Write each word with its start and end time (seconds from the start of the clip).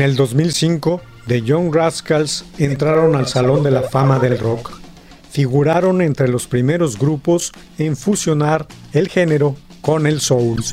En 0.00 0.06
el 0.06 0.16
2005, 0.16 1.02
The 1.26 1.42
Young 1.42 1.74
Rascals 1.74 2.46
entraron 2.56 3.16
al 3.16 3.26
Salón 3.26 3.62
de 3.62 3.70
la 3.70 3.82
Fama 3.82 4.18
del 4.18 4.38
Rock. 4.38 4.80
Figuraron 5.30 6.00
entre 6.00 6.26
los 6.26 6.46
primeros 6.46 6.98
grupos 6.98 7.52
en 7.76 7.98
fusionar 7.98 8.66
el 8.94 9.08
género 9.08 9.56
con 9.82 10.06
el 10.06 10.22
soul. 10.22 10.64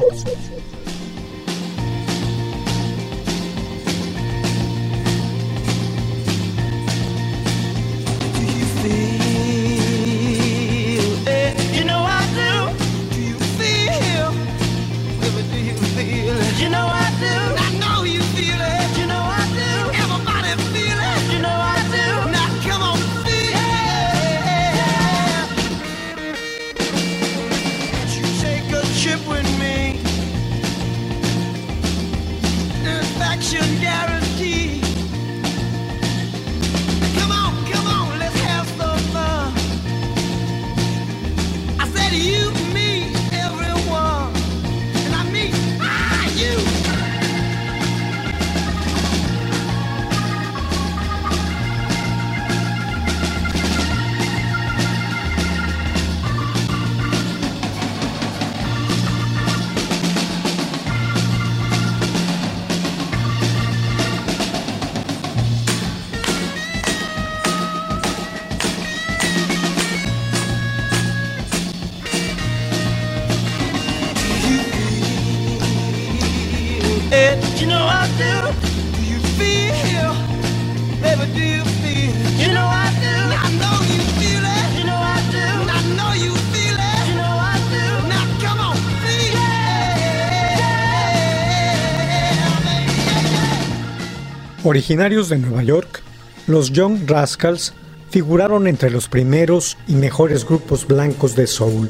Originarios 94.67 95.29
de 95.29 95.37
Nueva 95.37 95.63
York, 95.63 96.01
los 96.45 96.73
Young 96.73 97.09
Rascals 97.09 97.73
figuraron 98.09 98.67
entre 98.67 98.89
los 98.89 99.07
primeros 99.07 99.77
y 99.87 99.93
mejores 99.93 100.43
grupos 100.43 100.85
blancos 100.85 101.37
de 101.37 101.47
soul. 101.47 101.89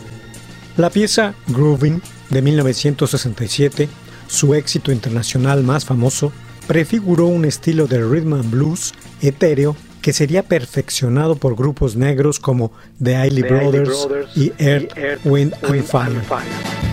La 0.78 0.92
pieza 0.92 1.34
Groovin 1.48 2.04
de 2.30 2.44
1967, 2.44 3.90
su 4.28 4.54
éxito 4.54 4.92
internacional 4.92 5.64
más 5.64 5.86
famoso, 5.86 6.32
prefiguró 6.68 7.26
un 7.26 7.46
estilo 7.46 7.88
de 7.88 8.00
rhythm 8.00 8.34
and 8.34 8.52
blues 8.52 8.94
etéreo 9.24 9.76
que 10.04 10.14
sería 10.14 10.44
perfeccionado 10.44 11.36
por 11.36 11.56
grupos 11.56 11.96
negros 11.96 12.40
como 12.40 12.72
The 13.04 13.26
Isley 13.26 13.42
Brothers 13.42 14.08
y 14.36 14.54
Earth, 14.60 15.26
Wind 15.26 15.56
and 15.64 15.84
Fire. 15.84 16.87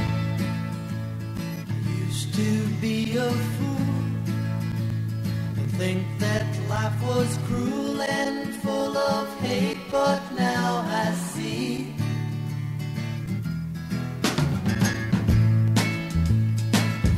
Was 7.15 7.39
cruel 7.47 8.03
and 8.03 8.55
full 8.57 8.97
of 8.97 9.29
hate, 9.41 9.79
but 9.91 10.21
now 10.37 10.85
I 10.89 11.13
see. 11.13 11.95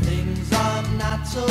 Things 0.03 0.53
are 0.53 0.83
not 0.99 1.27
so 1.27 1.47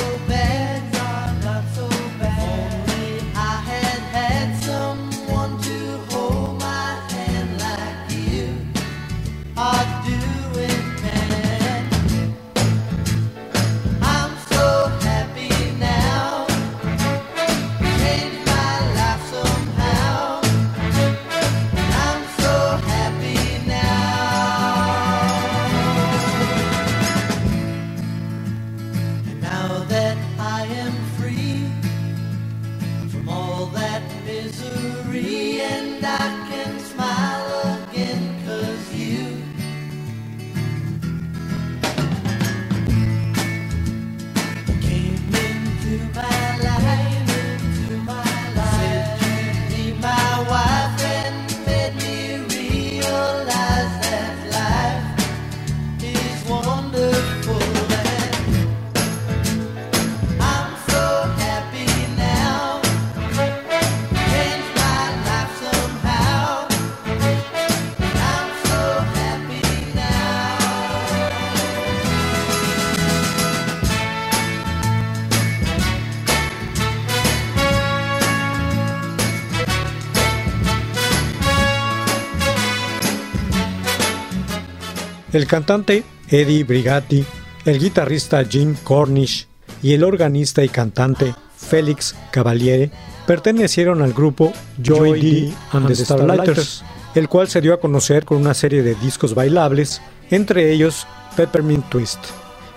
El 85.35 85.47
cantante 85.47 86.05
Eddie 86.29 86.63
Brigatti, 86.63 87.25
el 87.65 87.77
guitarrista 87.77 88.45
Jim 88.45 88.73
Cornish 88.85 89.49
y 89.83 89.91
el 89.91 90.05
organista 90.05 90.63
y 90.63 90.69
cantante 90.69 91.35
Félix 91.57 92.15
Cavaliere 92.31 92.89
pertenecieron 93.27 94.01
al 94.01 94.13
grupo 94.13 94.53
Joy 94.81 95.19
D 95.19 95.53
and 95.73 95.87
the 95.87 95.95
Starlighters, 95.97 96.85
el 97.15 97.27
cual 97.27 97.49
se 97.49 97.59
dio 97.59 97.73
a 97.73 97.81
conocer 97.81 98.23
con 98.23 98.37
una 98.37 98.53
serie 98.53 98.81
de 98.81 98.95
discos 98.95 99.35
bailables, 99.35 100.01
entre 100.29 100.71
ellos 100.71 101.05
Peppermint 101.35 101.89
Twist, 101.89 102.19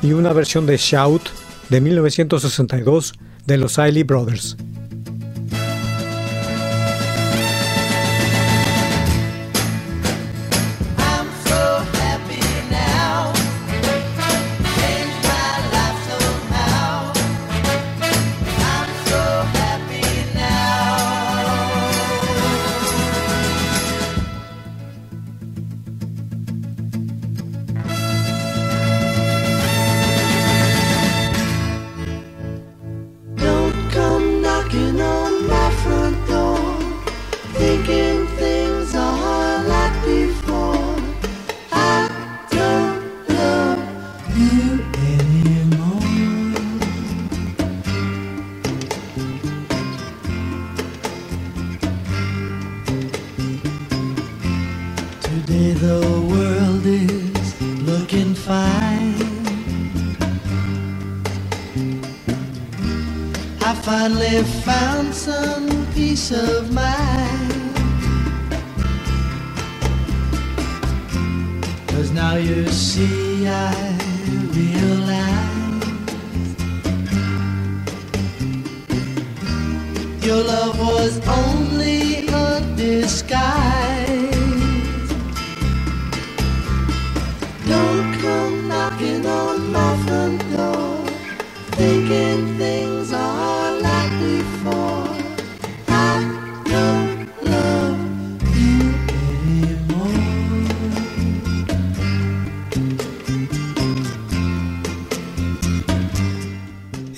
y 0.03 0.11
una 0.11 0.33
versión 0.33 0.67
de 0.67 0.79
Shout 0.79 1.23
de 1.69 1.81
1962 1.81 3.15
de 3.47 3.57
los 3.57 3.79
Ailey 3.79 4.03
Brothers. 4.03 4.57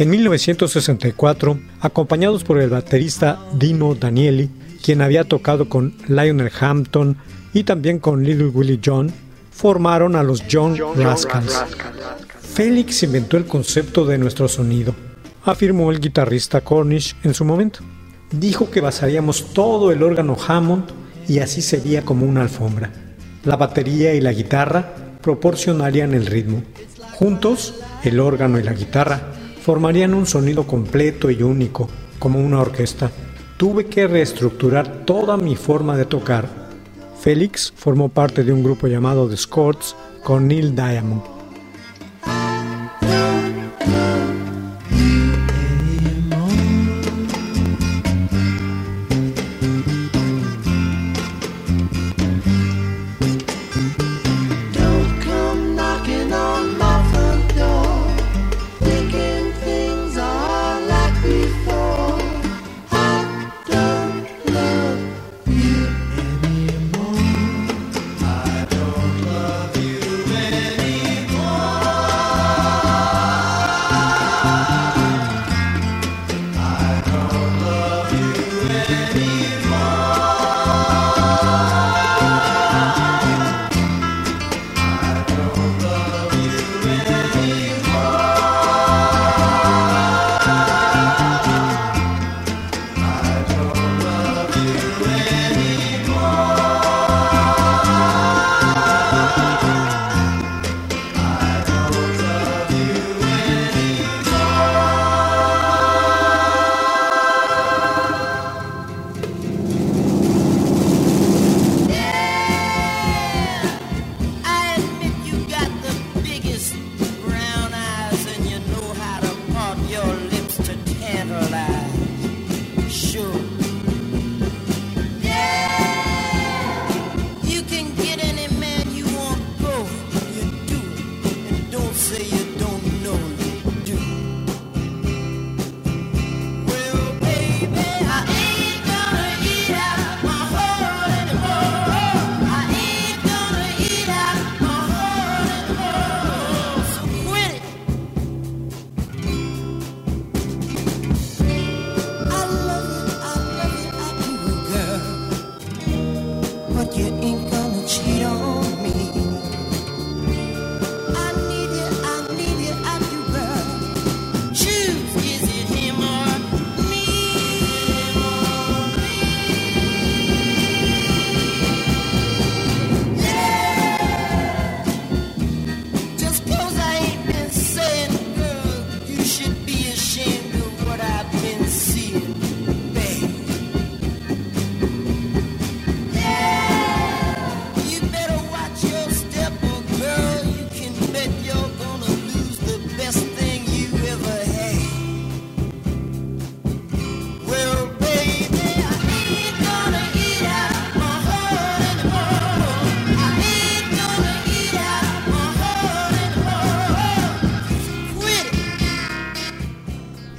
En 0.00 0.08
1964, 0.08 1.60
acompañados 1.82 2.42
por 2.42 2.58
el 2.58 2.70
baterista 2.70 3.38
Dino 3.52 3.94
Danieli, 3.94 4.48
quien 4.82 5.02
había 5.02 5.24
tocado 5.24 5.68
con 5.68 5.94
Lionel 6.08 6.50
Hampton 6.58 7.18
y 7.52 7.64
también 7.64 7.98
con 7.98 8.24
Little 8.24 8.46
Willie 8.46 8.80
John, 8.82 9.12
formaron 9.50 10.16
a 10.16 10.22
los 10.22 10.42
John 10.50 10.74
Rascals. 10.96 11.62
Félix 12.40 13.02
inventó 13.02 13.36
el 13.36 13.44
concepto 13.44 14.06
de 14.06 14.16
nuestro 14.16 14.48
sonido, 14.48 14.94
afirmó 15.44 15.90
el 15.90 16.00
guitarrista 16.00 16.62
Cornish 16.62 17.14
en 17.22 17.34
su 17.34 17.44
momento. 17.44 17.80
Dijo 18.30 18.70
que 18.70 18.80
basaríamos 18.80 19.52
todo 19.52 19.92
el 19.92 20.02
órgano 20.02 20.34
Hammond 20.48 20.84
y 21.28 21.40
así 21.40 21.60
sería 21.60 22.06
como 22.06 22.24
una 22.24 22.40
alfombra. 22.40 22.90
La 23.44 23.56
batería 23.56 24.14
y 24.14 24.22
la 24.22 24.32
guitarra 24.32 24.94
proporcionarían 25.20 26.14
el 26.14 26.24
ritmo. 26.24 26.62
Juntos, 27.12 27.74
el 28.02 28.18
órgano 28.18 28.58
y 28.58 28.62
la 28.62 28.72
guitarra 28.72 29.34
formarían 29.60 30.14
un 30.14 30.26
sonido 30.26 30.66
completo 30.66 31.30
y 31.30 31.42
único, 31.42 31.88
como 32.18 32.40
una 32.40 32.60
orquesta. 32.60 33.10
Tuve 33.56 33.86
que 33.86 34.06
reestructurar 34.06 35.04
toda 35.04 35.36
mi 35.36 35.56
forma 35.56 35.96
de 35.96 36.06
tocar. 36.06 36.48
Félix 37.20 37.72
formó 37.76 38.08
parte 38.08 38.42
de 38.42 38.52
un 38.52 38.62
grupo 38.62 38.86
llamado 38.86 39.28
The 39.28 39.36
Scorts 39.36 39.94
con 40.24 40.48
Neil 40.48 40.74
Diamond. 40.74 41.39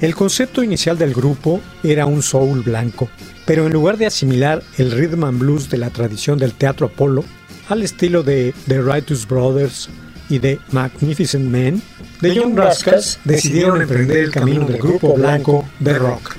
El 0.02 0.16
concepto 0.16 0.64
inicial 0.64 0.98
del 0.98 1.14
grupo 1.14 1.60
era 1.84 2.06
un 2.06 2.24
soul 2.24 2.62
blanco, 2.62 3.08
pero 3.46 3.66
en 3.66 3.72
lugar 3.72 3.96
de 3.98 4.06
asimilar 4.06 4.60
el 4.76 4.90
rhythm 4.90 5.22
and 5.22 5.38
blues 5.38 5.70
de 5.70 5.78
la 5.78 5.90
tradición 5.90 6.40
del 6.40 6.54
teatro 6.54 6.88
Apolo 6.88 7.24
al 7.68 7.82
estilo 7.82 8.24
de 8.24 8.52
The 8.66 8.82
Righteous 8.82 9.28
Brothers 9.28 9.88
y 10.28 10.40
de 10.40 10.58
Magnificent 10.72 11.48
Men, 11.48 11.80
The 12.20 12.34
Young 12.34 12.58
Rascals 12.58 13.20
decidieron 13.22 13.80
emprender 13.80 14.16
el 14.16 14.32
camino 14.32 14.66
del 14.66 14.78
grupo 14.78 15.14
blanco 15.14 15.68
de 15.78 15.96
rock. 15.96 16.34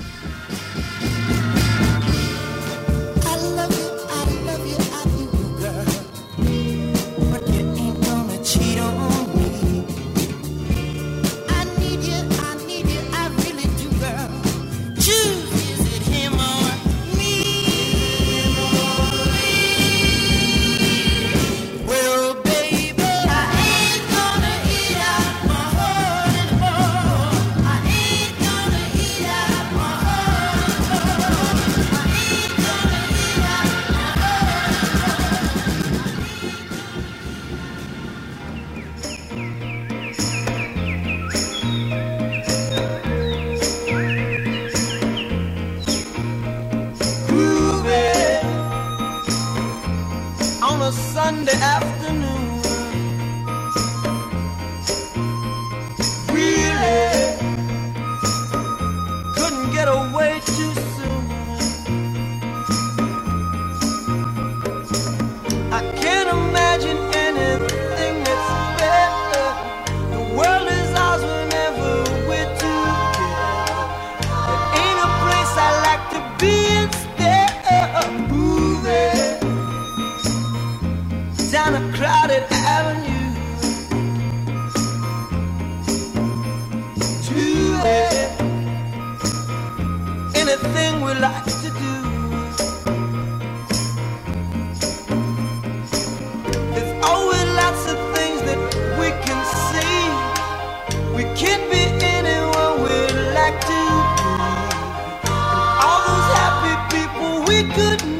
A 50.84 50.92
Sunday 50.92 51.58
afternoon. 51.62 52.43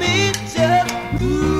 meet 0.05 0.37
you. 0.57 1.27
Ooh. 1.27 1.54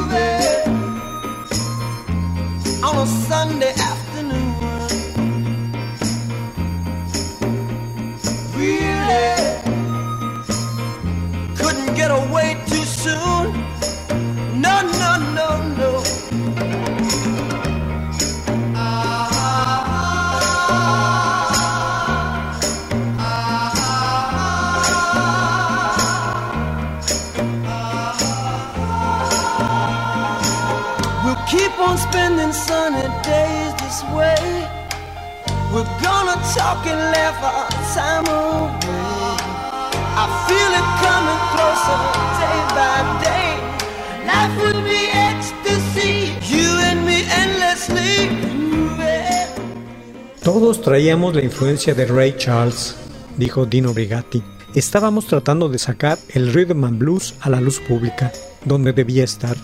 Todos 50.44 50.83
traíamos 50.83 51.35
la 51.35 51.42
influencia 51.42 51.94
de 51.94 52.06
Ray 52.06 52.37
Charles, 52.37 52.94
dijo 53.37 53.66
Dino 53.66 53.92
Brigatti. 53.92 54.42
Estábamos 54.75 55.26
tratando 55.26 55.68
de 55.68 55.78
sacar 55.78 56.18
el 56.28 56.52
rhythm 56.52 56.85
and 56.85 56.99
blues 56.99 57.35
a 57.40 57.50
la 57.50 57.61
luz 57.61 57.80
pública, 57.80 58.30
donde 58.64 58.92
debía 58.92 59.25
estar. 59.25 59.56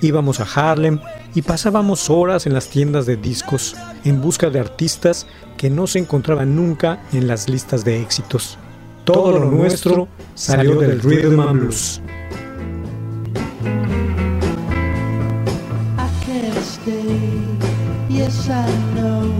Íbamos 0.00 0.40
a 0.40 0.44
Harlem 0.44 1.00
y 1.34 1.42
pasábamos 1.42 2.08
horas 2.10 2.46
en 2.46 2.54
las 2.54 2.68
tiendas 2.68 3.06
de 3.06 3.16
discos 3.16 3.76
en 4.04 4.20
busca 4.20 4.50
de 4.50 4.60
artistas 4.60 5.26
que 5.56 5.70
no 5.70 5.86
se 5.86 5.98
encontraban 5.98 6.54
nunca 6.54 7.02
en 7.12 7.26
las 7.26 7.48
listas 7.48 7.84
de 7.84 8.00
éxitos. 8.00 8.58
Todo 9.04 9.38
lo 9.38 9.50
nuestro 9.50 10.08
salió 10.34 10.76
del 10.76 11.00
rhythm 11.00 11.40
and 11.40 11.60
blues. 11.60 12.00
I 18.50 18.66
know, 18.94 19.30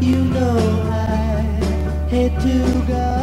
you 0.00 0.16
know 0.16 0.58
I 0.88 2.08
hate 2.08 2.38
to 2.40 2.82
go, 2.86 3.19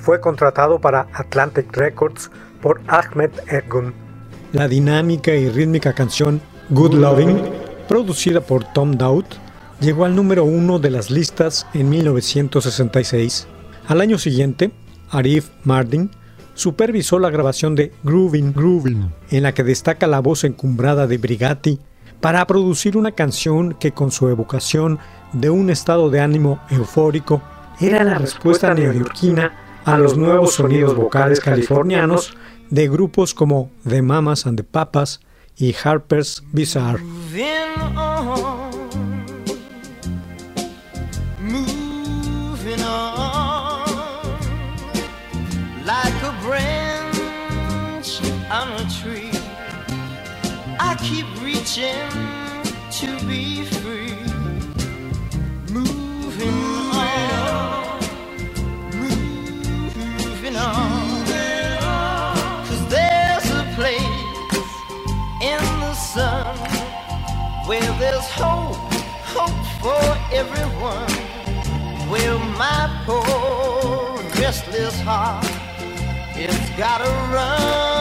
fue 0.00 0.20
contratado 0.20 0.80
para 0.80 1.06
Atlantic 1.12 1.76
Records 1.76 2.30
por 2.60 2.80
Ahmed 2.88 3.30
Ergun. 3.48 3.92
La 4.52 4.66
dinámica 4.66 5.34
y 5.34 5.48
rítmica 5.48 5.92
canción 5.92 6.40
Good 6.70 6.94
Loving, 6.94 7.40
producida 7.88 8.40
por 8.40 8.64
Tom 8.72 8.92
Dowd, 8.92 9.26
llegó 9.80 10.04
al 10.04 10.16
número 10.16 10.44
uno 10.44 10.78
de 10.78 10.90
las 10.90 11.10
listas 11.10 11.66
en 11.74 11.88
1966. 11.88 13.46
Al 13.86 14.00
año 14.00 14.18
siguiente, 14.18 14.72
Arif 15.10 15.50
Mardin 15.64 16.10
supervisó 16.54 17.18
la 17.18 17.30
grabación 17.30 17.74
de 17.74 17.92
Groovin' 18.02 18.52
Groovin', 18.52 19.12
en 19.30 19.42
la 19.42 19.52
que 19.52 19.64
destaca 19.64 20.06
la 20.06 20.20
voz 20.20 20.44
encumbrada 20.44 21.06
de 21.06 21.18
Brigatti 21.18 21.80
para 22.20 22.46
producir 22.46 22.96
una 22.96 23.12
canción 23.12 23.74
que 23.74 23.92
con 23.92 24.10
su 24.10 24.28
evocación 24.28 24.98
de 25.32 25.48
un 25.48 25.70
estado 25.70 26.10
de 26.10 26.20
ánimo 26.20 26.60
eufórico 26.70 27.42
era 27.80 28.04
la 28.04 28.18
respuesta 28.18 28.74
neoyorquina 28.74 29.69
a 29.84 29.98
los 29.98 30.16
nuevos 30.16 30.54
sonidos 30.54 30.94
vocales 30.94 31.40
californianos 31.40 32.36
de 32.70 32.88
grupos 32.88 33.34
como 33.34 33.70
The 33.88 34.02
Mamas 34.02 34.46
and 34.46 34.56
the 34.56 34.64
Papas 34.64 35.20
y 35.56 35.74
Harper's 35.84 36.42
Bizarre. 36.52 37.02
to 53.00 53.26
be 53.26 53.64
free. 53.64 54.29
Where 67.70 67.98
there's 68.00 68.28
hope, 68.32 68.74
hope 69.36 69.64
for 69.80 70.34
everyone. 70.34 71.08
Where 72.10 72.36
my 72.58 72.90
poor 73.06 74.18
restless 74.42 75.00
heart, 75.02 75.46
it's 76.34 76.70
gotta 76.76 77.08
run. 77.32 77.99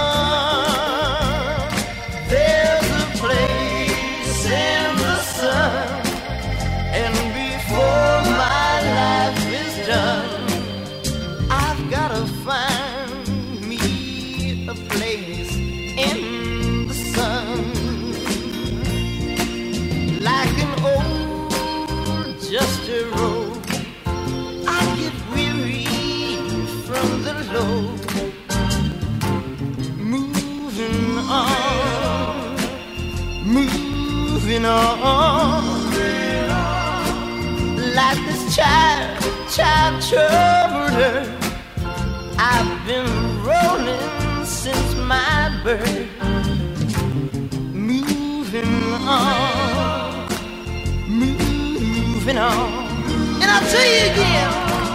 And 53.74 53.90
you 53.90 54.12
again, 54.14 54.52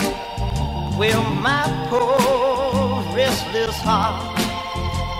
well, 0.97 1.23
my 1.41 1.63
poor 1.89 3.15
restless 3.15 3.77
heart, 3.79 4.39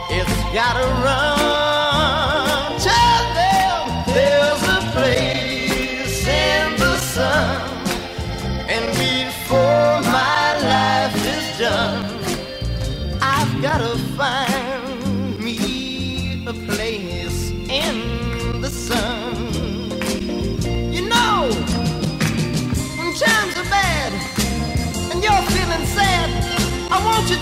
it's 0.10 0.32
gotta 0.54 0.86
run. 1.04 1.64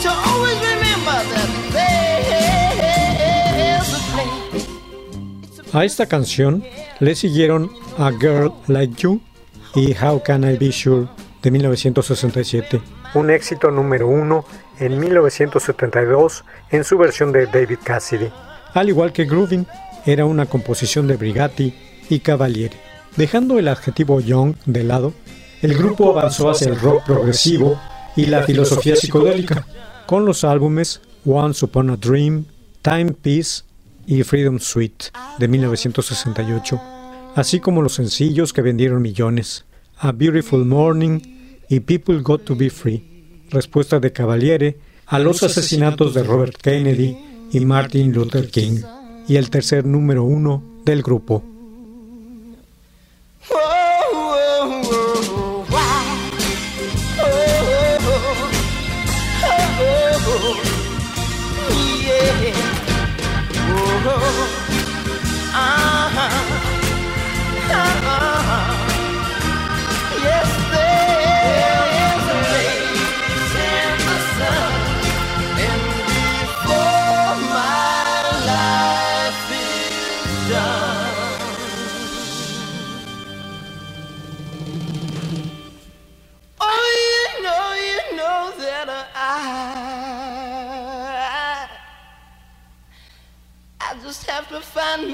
To 0.03 0.09
always 0.09 0.59
remember 0.59 1.17
that 1.33 1.49
there's 3.55 3.93
a 3.93 3.99
place. 4.11 4.67
A 5.73 5.85
esta 5.85 6.07
canción 6.07 6.63
le 6.99 7.15
siguieron 7.15 7.71
A 7.97 8.11
Girl 8.11 8.51
Like 8.67 9.01
You 9.01 9.21
y 9.75 9.95
How 9.95 10.21
Can 10.21 10.43
I 10.43 10.57
Be 10.57 10.73
Sure 10.73 11.07
de 11.41 11.51
1967, 11.51 12.81
un 13.13 13.29
éxito 13.29 13.71
número 13.71 14.09
uno 14.09 14.43
en 14.79 14.99
1972 14.99 16.43
en 16.71 16.83
su 16.83 16.97
versión 16.97 17.31
de 17.31 17.45
David 17.47 17.79
Cassidy. 17.83 18.29
Al 18.73 18.89
igual 18.89 19.13
que 19.13 19.23
Groovin, 19.23 19.65
era 20.05 20.25
una 20.25 20.47
composición 20.47 21.07
de 21.07 21.15
Brigatti 21.15 21.73
y 22.09 22.19
Cavaliere. 22.19 22.75
Dejando 23.15 23.57
el 23.57 23.69
adjetivo 23.69 24.19
young 24.19 24.55
de 24.65 24.83
lado, 24.83 25.13
el 25.61 25.77
grupo 25.77 26.09
avanzó 26.09 26.49
hacia 26.49 26.67
el 26.67 26.77
rock 26.77 27.05
progresivo 27.05 27.79
y 28.17 28.25
la 28.25 28.43
filosofía 28.43 28.95
psicodélica, 28.95 29.65
con 30.05 30.25
los 30.25 30.43
álbumes 30.43 31.01
Once 31.25 31.63
Upon 31.63 31.89
a 31.89 31.97
Dream, 31.97 32.45
Time 32.81 33.13
Peace 33.13 33.63
y 34.05 34.23
Freedom 34.23 34.59
Suite 34.59 35.05
de 35.39 35.47
1968, 35.47 36.81
así 37.35 37.59
como 37.59 37.81
los 37.81 37.93
sencillos 37.93 38.53
que 38.53 38.61
vendieron 38.61 39.01
millones, 39.01 39.65
A 39.97 40.11
Beautiful 40.11 40.65
Morning 40.65 41.19
y 41.69 41.79
People 41.79 42.19
Got 42.19 42.43
to 42.45 42.55
Be 42.55 42.69
Free, 42.69 43.45
respuesta 43.49 43.99
de 43.99 44.11
Cavaliere 44.11 44.77
a 45.05 45.19
los 45.19 45.43
asesinatos 45.43 46.13
de 46.13 46.23
Robert 46.23 46.57
Kennedy 46.57 47.17
y 47.51 47.59
Martin 47.61 48.11
Luther 48.11 48.49
King, 48.49 48.81
y 49.27 49.37
el 49.37 49.49
tercer 49.49 49.85
número 49.85 50.23
uno 50.23 50.63
del 50.85 51.01
grupo. 51.01 51.52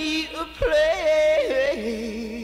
Find 0.09 0.33
me 0.33 0.39
a 0.39 0.45
place 0.45 2.38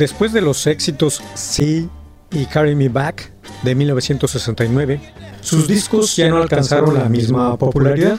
Después 0.00 0.32
de 0.32 0.40
los 0.40 0.66
éxitos 0.66 1.22
See 1.34 1.86
y 2.32 2.46
Carry 2.46 2.74
Me 2.74 2.88
Back 2.88 3.30
de 3.62 3.74
1969, 3.74 4.98
sus 5.42 5.68
discos 5.68 6.16
ya 6.16 6.30
no 6.30 6.38
alcanzaron 6.38 6.94
la 6.94 7.10
misma 7.10 7.58
popularidad. 7.58 8.18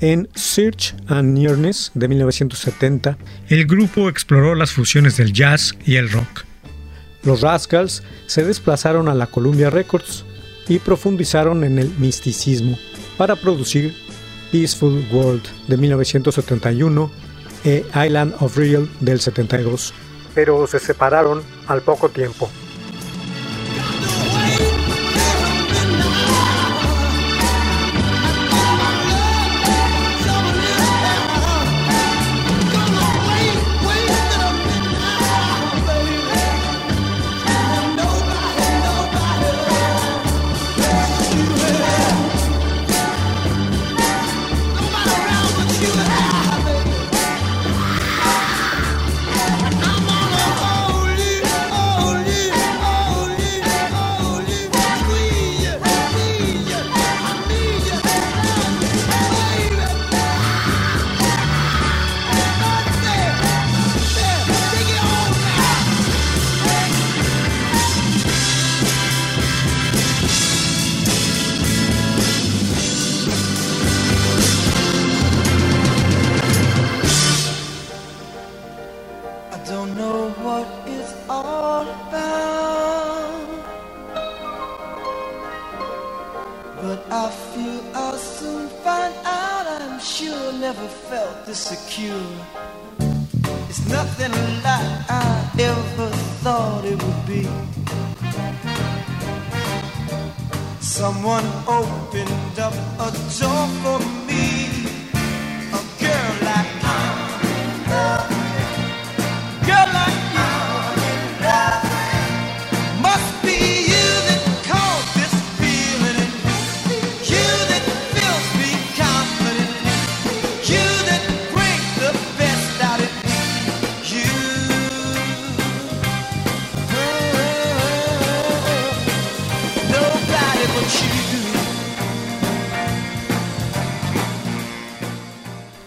En 0.00 0.28
Search 0.34 0.96
and 1.06 1.38
Nearness 1.38 1.92
de 1.94 2.08
1970, 2.08 3.16
el 3.50 3.66
grupo 3.66 4.08
exploró 4.08 4.56
las 4.56 4.72
fusiones 4.72 5.16
del 5.16 5.32
jazz 5.32 5.76
y 5.86 5.94
el 5.94 6.10
rock. 6.10 6.44
Los 7.22 7.40
Rascals 7.40 8.02
se 8.26 8.42
desplazaron 8.42 9.08
a 9.08 9.14
la 9.14 9.28
Columbia 9.28 9.70
Records 9.70 10.24
y 10.66 10.80
profundizaron 10.80 11.62
en 11.62 11.78
el 11.78 11.88
misticismo 11.98 12.76
para 13.16 13.36
producir 13.36 13.94
Peaceful 14.50 15.06
World 15.12 15.44
de 15.68 15.76
1971 15.76 17.12
e 17.64 17.84
Island 17.94 18.34
of 18.40 18.56
Real 18.56 18.90
del 18.98 19.20
72 19.20 19.94
pero 20.34 20.66
se 20.66 20.78
separaron 20.78 21.42
al 21.66 21.82
poco 21.82 22.08
tiempo. 22.08 22.48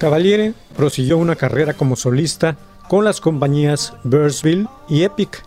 Cavaliere 0.06 0.54
prosiguió 0.78 1.18
una 1.18 1.36
carrera 1.36 1.74
como 1.74 1.96
solista 1.96 2.58
con 2.88 3.04
las 3.06 3.20
compañías 3.20 3.92
Bursville 4.04 4.68
y 4.88 5.02
Epic, 5.02 5.44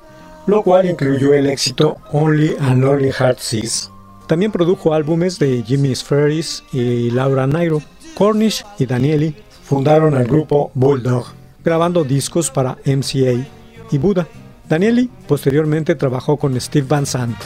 lo 0.49 0.65
cual 0.65 0.91
incluyó 0.91 1.33
el 1.33 1.47
éxito 1.47 1.99
Only 2.11 2.57
a 2.59 2.75
Lonely 2.75 3.13
Heart 3.13 3.39
Sees. 3.39 3.89
También 4.27 4.51
produjo 4.51 4.95
álbumes 4.95 5.39
de 5.39 5.63
Jimmy 5.63 5.95
Ferris 5.95 6.65
y 6.73 7.09
Laura 7.13 7.47
Nairo. 7.47 7.81
Cornish 8.17 8.65
y 8.81 8.87
Danieli 8.87 9.37
fundaron 9.63 10.17
el 10.17 10.27
grupo 10.27 10.73
Bulldog, 10.75 11.27
grabando 11.65 12.03
discos 12.03 12.51
para 12.51 12.79
MCA 12.85 13.47
y 13.93 13.99
Buda. 13.99 14.27
Danieli 14.69 15.09
posteriormente 15.29 15.95
trabajó 15.95 16.37
con 16.37 16.61
Steve 16.61 16.89
Van 16.89 17.07
Sant. 17.07 17.37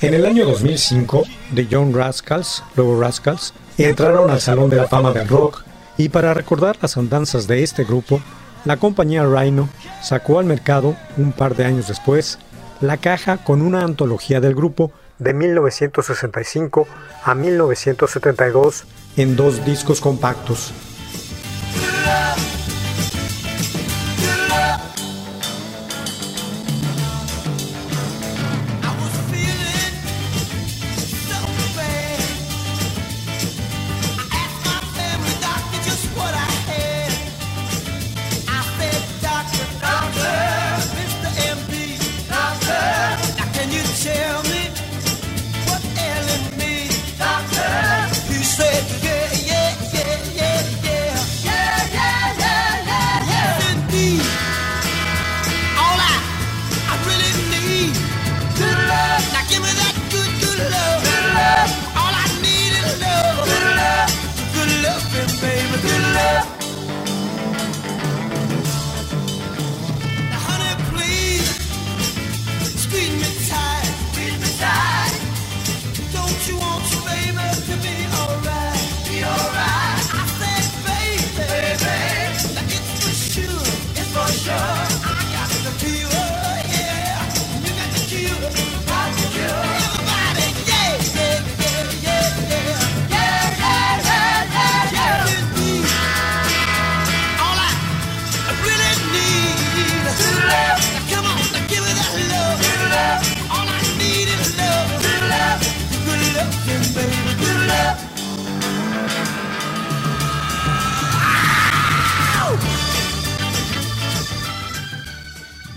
En 0.00 0.14
el 0.14 0.26
año 0.26 0.46
2005, 0.46 1.24
The 1.56 1.66
Young 1.66 1.92
Rascals, 1.92 2.62
luego 2.76 3.00
Rascals, 3.00 3.52
entraron 3.78 4.30
al 4.30 4.40
Salón 4.40 4.70
de 4.70 4.76
la 4.76 4.86
Fama 4.86 5.12
del 5.12 5.26
Rock 5.26 5.64
y 5.96 6.08
para 6.10 6.34
recordar 6.34 6.76
las 6.80 6.96
andanzas 6.96 7.48
de 7.48 7.64
este 7.64 7.82
grupo, 7.82 8.20
la 8.64 8.76
compañía 8.76 9.24
Rhino 9.24 9.68
sacó 10.00 10.38
al 10.38 10.44
mercado, 10.44 10.94
un 11.16 11.32
par 11.32 11.56
de 11.56 11.64
años 11.64 11.88
después, 11.88 12.38
la 12.80 12.98
caja 12.98 13.38
con 13.38 13.60
una 13.60 13.82
antología 13.82 14.40
del 14.40 14.54
grupo 14.54 14.92
de 15.18 15.34
1965 15.34 16.86
a 17.24 17.34
1972 17.34 18.84
en 19.16 19.34
dos 19.34 19.64
discos 19.64 20.00
compactos. 20.00 20.72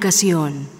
Educación. 0.00 0.79